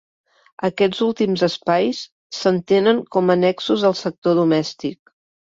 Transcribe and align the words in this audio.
Aquests 0.69 1.01
últims 1.07 1.43
espais 1.49 2.01
s'entenen 2.37 3.03
com 3.17 3.29
a 3.29 3.37
annexos 3.39 3.87
del 3.89 3.97
sector 4.03 4.41
domèstic. 4.45 5.15